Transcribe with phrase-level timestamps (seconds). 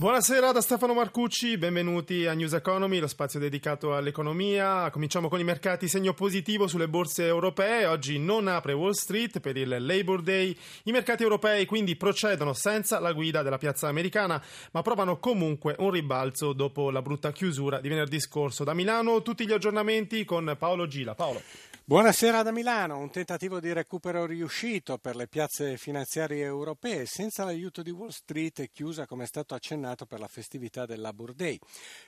[0.00, 4.88] Buonasera da Stefano Marcucci, benvenuti a News Economy, lo spazio dedicato all'economia.
[4.88, 7.84] Cominciamo con i mercati segno positivo sulle borse europee.
[7.84, 10.56] Oggi non apre Wall Street per il Labor Day.
[10.84, 15.90] I mercati europei quindi procedono senza la guida della piazza americana, ma provano comunque un
[15.90, 18.64] ribalzo dopo la brutta chiusura di venerdì scorso.
[18.64, 21.14] Da Milano tutti gli aggiornamenti con Paolo Gila.
[21.14, 21.42] Paolo.
[21.90, 27.82] Buonasera da Milano, un tentativo di recupero riuscito per le piazze finanziarie europee senza l'aiuto
[27.82, 31.58] di Wall Street chiusa come è stato accennato per la festività del Labor Day.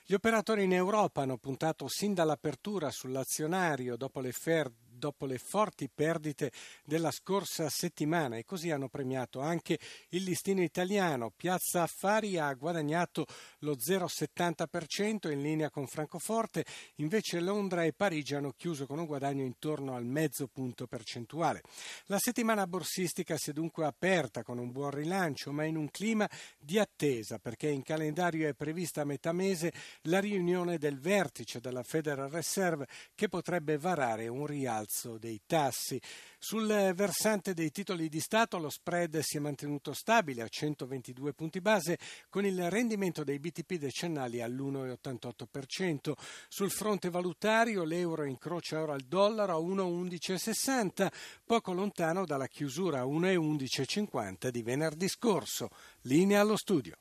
[0.05, 4.71] Gli operatori in Europa hanno puntato sin dall'apertura sull'azionario dopo le fair
[5.03, 6.49] dopo le forti perdite
[6.85, 9.77] della scorsa settimana e così hanno premiato anche
[10.09, 11.29] il listino italiano.
[11.35, 13.25] Piazza Affari ha guadagnato
[13.59, 16.63] lo 0,70% in linea con Francoforte,
[16.95, 21.63] invece Londra e Parigi hanno chiuso con un guadagno intorno al mezzo punto percentuale.
[22.05, 26.29] La settimana borsistica si è dunque aperta con un buon rilancio, ma in un clima
[26.57, 29.73] di attesa perché in calendario è prevista a metà mese
[30.03, 35.99] la riunione del vertice della Federal Reserve che potrebbe varare un rialzo prezzo dei tassi.
[36.37, 41.61] Sul versante dei titoli di Stato lo spread si è mantenuto stabile a 122 punti
[41.61, 41.97] base
[42.29, 46.13] con il rendimento dei BTP decennali all'1,88%.
[46.47, 51.11] Sul fronte valutario l'euro incrocia ora il dollaro a 1,1160,
[51.43, 55.69] poco lontano dalla chiusura a 1,1150 di venerdì scorso.
[56.01, 56.95] Linea allo studio.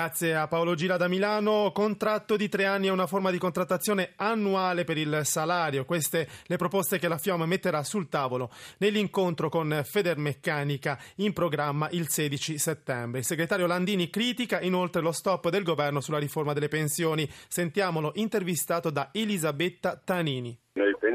[0.00, 1.72] Grazie a Paolo Gira da Milano.
[1.74, 5.84] Contratto di tre anni è una forma di contrattazione annuale per il salario.
[5.84, 12.08] Queste le proposte che la FIOM metterà sul tavolo nell'incontro con Federmeccanica in programma il
[12.08, 13.18] 16 settembre.
[13.18, 17.28] Il segretario Landini critica inoltre lo stop del governo sulla riforma delle pensioni.
[17.48, 20.56] Sentiamolo intervistato da Elisabetta Tanini.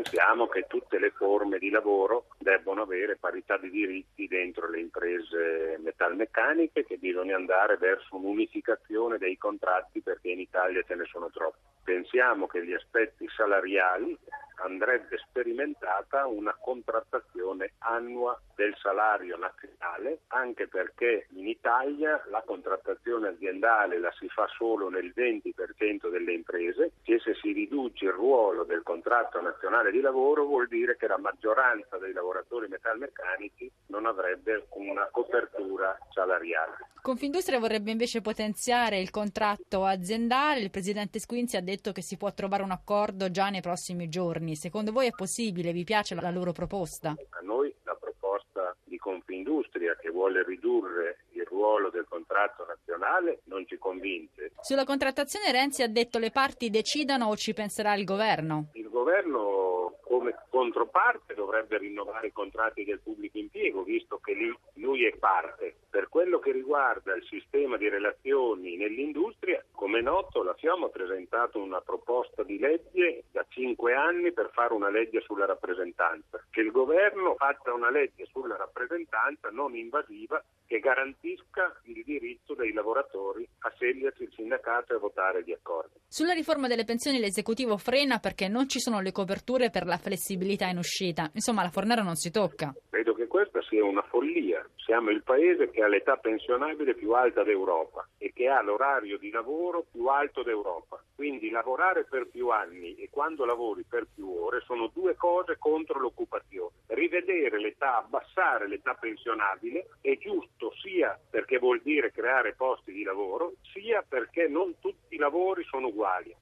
[0.03, 5.79] Pensiamo che tutte le forme di lavoro debbono avere parità di diritti dentro le imprese
[5.81, 11.59] metalmeccaniche, che bisogna andare verso un'unificazione dei contratti perché in Italia ce ne sono troppi.
[11.85, 14.17] Pensiamo che gli aspetti salariali
[14.63, 23.99] andrebbe sperimentata una contrattazione annua del salario nazionale, anche perché in Italia la contrattazione aziendale
[23.99, 28.83] la si fa solo nel 20% delle imprese e se si riduce il ruolo del
[28.83, 35.07] contratto nazionale di lavoro vuol dire che la maggioranza dei lavoratori metalmeccanici non avrebbe una
[35.11, 36.91] copertura salariale.
[37.01, 42.33] Confindustria vorrebbe invece potenziare il contratto aziendale, il presidente Squinzi ha detto che si può
[42.33, 44.52] trovare un accordo già nei prossimi giorni.
[44.55, 45.71] Secondo voi è possibile?
[45.71, 47.09] Vi piace la loro proposta?
[47.09, 53.65] A noi la proposta di Confindustria che vuole ridurre il ruolo del contratto nazionale non
[53.67, 54.51] ci convince.
[54.61, 58.69] Sulla contrattazione Renzi ha detto le parti decidano o ci penserà il governo?
[58.73, 65.05] Il governo come controparte dovrebbe rinnovare i contratti del pubblico impiego, visto che lì lui
[65.05, 65.75] è parte.
[65.89, 70.89] Per quello che riguarda il sistema di relazioni nell'industria, come è noto, la FIOM ha
[70.89, 73.22] presentato una proposta di legge
[73.63, 76.43] cinque anni per fare una legge sulla rappresentanza.
[76.49, 82.73] Che il governo faccia una legge sulla rappresentanza non invasiva che garantisca il diritto dei
[82.73, 85.99] lavoratori a scegliersi il sindacato e a votare gli accordi.
[86.07, 90.67] Sulla riforma delle pensioni l'esecutivo frena perché non ci sono le coperture per la flessibilità
[90.67, 91.29] in uscita.
[91.33, 92.73] Insomma, la Fornero non si tocca.
[92.89, 94.63] Credo che questa sia una follia.
[94.75, 99.31] Siamo il paese che ha l'età pensionabile più alta d'Europa e che ha l'orario di
[99.31, 101.03] lavoro più alto d'Europa.
[101.15, 105.97] Quindi lavorare per più anni e quando lavori per più ore sono due cose contro
[105.97, 106.75] l'occupazione.
[106.89, 113.53] Rivedere l'età, abbassare l'età pensionabile è giusto sia perché vuol dire creare posti di lavoro,
[113.73, 116.35] sia perché non tutti i lavori sono uguali.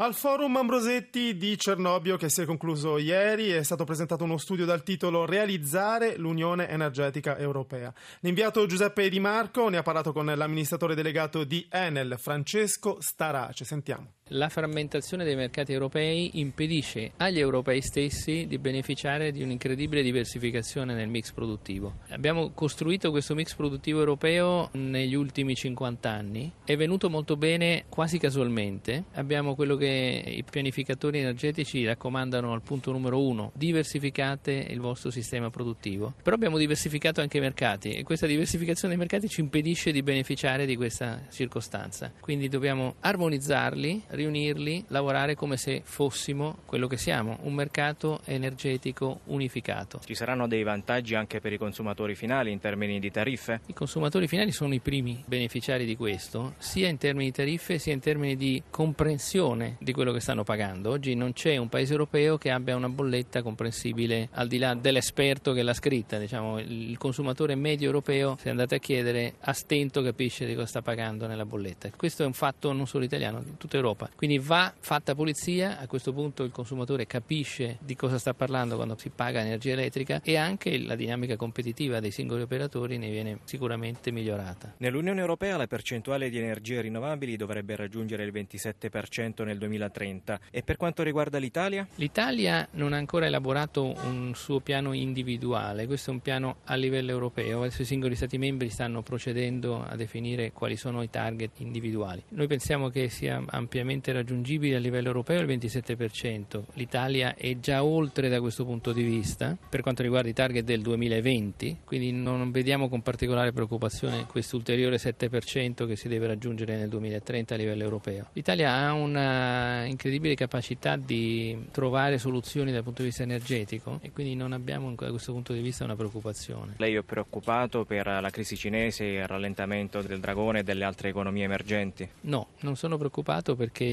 [0.00, 4.64] Al forum Ambrosetti di Cernobbio che si è concluso ieri è stato presentato uno studio
[4.64, 7.92] dal titolo Realizzare l'Unione Energetica Europea.
[8.20, 13.64] L'inviato Giuseppe Di Marco ne ha parlato con l'amministratore delegato di Enel, Francesco Starace.
[13.64, 14.17] Sentiamo.
[14.32, 21.08] La frammentazione dei mercati europei impedisce agli europei stessi di beneficiare di un'incredibile diversificazione nel
[21.08, 22.00] mix produttivo.
[22.10, 28.18] Abbiamo costruito questo mix produttivo europeo negli ultimi 50 anni, è venuto molto bene quasi
[28.18, 29.04] casualmente.
[29.14, 35.48] Abbiamo quello che i pianificatori energetici raccomandano al punto numero uno diversificate il vostro sistema
[35.48, 36.12] produttivo.
[36.22, 40.66] Però abbiamo diversificato anche i mercati e questa diversificazione dei mercati ci impedisce di beneficiare
[40.66, 42.12] di questa circostanza.
[42.20, 50.00] Quindi dobbiamo armonizzarli, riunirli, lavorare come se fossimo quello che siamo, un mercato energetico unificato.
[50.04, 53.60] Ci saranno dei vantaggi anche per i consumatori finali in termini di tariffe?
[53.66, 57.92] I consumatori finali sono i primi beneficiari di questo, sia in termini di tariffe sia
[57.92, 60.90] in termini di comprensione di quello che stanno pagando.
[60.90, 65.52] Oggi non c'è un paese europeo che abbia una bolletta comprensibile al di là dell'esperto
[65.52, 66.18] che l'ha scritta.
[66.18, 70.82] Diciamo, il consumatore medio europeo, se andate a chiedere, a stento capisce di cosa sta
[70.82, 71.90] pagando nella bolletta.
[71.96, 74.07] Questo è un fatto non solo italiano, di tutta Europa.
[74.14, 78.96] Quindi va fatta pulizia, a questo punto il consumatore capisce di cosa sta parlando quando
[78.98, 84.10] si paga energia elettrica e anche la dinamica competitiva dei singoli operatori ne viene sicuramente
[84.10, 84.74] migliorata.
[84.78, 90.76] Nell'Unione Europea la percentuale di energie rinnovabili dovrebbe raggiungere il 27% nel 2030 e per
[90.76, 91.86] quanto riguarda l'Italia?
[91.96, 97.10] L'Italia non ha ancora elaborato un suo piano individuale, questo è un piano a livello
[97.10, 102.22] europeo, adesso i singoli Stati membri stanno procedendo a definire quali sono i target individuali.
[102.30, 108.28] Noi pensiamo che sia ampiamente raggiungibile a livello europeo il 27%, l'Italia è già oltre
[108.28, 112.88] da questo punto di vista per quanto riguarda i target del 2020, quindi non vediamo
[112.88, 118.28] con particolare preoccupazione questo ulteriore 7% che si deve raggiungere nel 2030 a livello europeo.
[118.32, 124.34] L'Italia ha una incredibile capacità di trovare soluzioni dal punto di vista energetico e quindi
[124.34, 126.74] non abbiamo da questo punto di vista una preoccupazione.
[126.78, 131.44] Lei è preoccupato per la crisi cinese, il rallentamento del dragone e delle altre economie
[131.44, 132.08] emergenti?
[132.22, 133.84] No, non sono preoccupato perché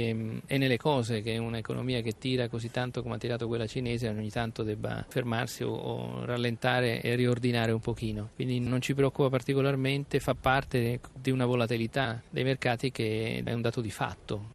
[0.46, 4.30] è nelle cose che un'economia che tira così tanto come ha tirato quella cinese ogni
[4.30, 8.30] tanto debba fermarsi o, o rallentare e riordinare un pochino.
[8.36, 13.62] Quindi non ci preoccupa particolarmente, fa parte di una volatilità dei mercati che è un
[13.62, 14.54] dato di fatto.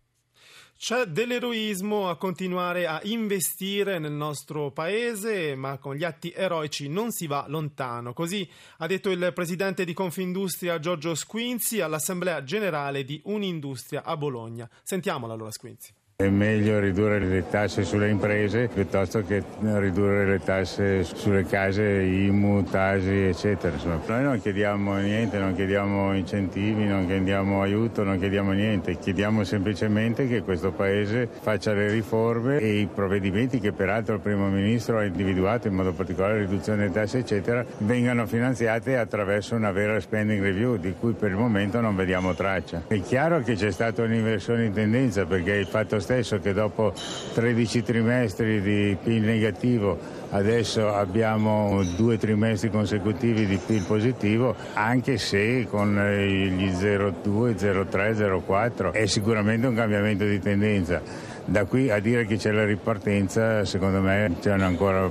[0.83, 7.11] C'è dell'eroismo a continuare a investire nel nostro paese, ma con gli atti eroici non
[7.11, 8.15] si va lontano.
[8.15, 8.49] Così
[8.79, 14.67] ha detto il presidente di Confindustria Giorgio Squinzi all'Assemblea Generale di Unindustria a Bologna.
[14.83, 15.93] Sentiamola allora Squinzi.
[16.21, 22.63] È meglio ridurre le tasse sulle imprese piuttosto che ridurre le tasse sulle case, IMU,
[22.65, 23.73] Tasi, eccetera.
[23.73, 28.99] Insomma, noi non chiediamo niente, non chiediamo incentivi, non chiediamo aiuto, non chiediamo niente.
[28.99, 34.51] Chiediamo semplicemente che questo Paese faccia le riforme e i provvedimenti che peraltro il Primo
[34.51, 39.73] Ministro ha individuato, in modo particolare la riduzione delle tasse, eccetera, vengano finanziate attraverso una
[39.73, 42.83] vera spending review di cui per il momento non vediamo traccia.
[42.89, 46.93] È chiaro che c'è stata un'inversione in tendenza perché il fatto stesso che dopo
[47.35, 49.97] 13 trimestri di PIL negativo
[50.31, 58.91] adesso abbiamo due trimestri consecutivi di PIL positivo, anche se con gli 0,2, 0,3, 0,4
[58.91, 61.01] è sicuramente un cambiamento di tendenza.
[61.45, 65.09] Da qui a dire che c'è la ripartenza, secondo me c'è ancora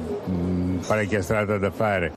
[0.85, 2.13] parecchia strada da fare.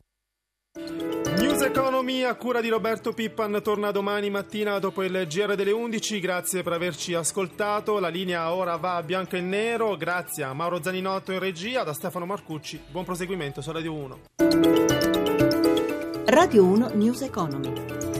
[1.62, 6.18] News Economy a cura di Roberto Pippan torna domani mattina dopo il GR delle 11.
[6.18, 8.00] Grazie per averci ascoltato.
[8.00, 9.96] La linea ora va a bianco e nero.
[9.96, 12.80] Grazie a Mauro Zaninotto in regia, da Stefano Marcucci.
[12.90, 14.18] Buon proseguimento su Radio 1.
[16.26, 18.11] Radio 1 News Economy.